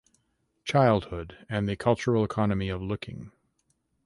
[0.63, 3.31] Childhood and the cultural economy of looking.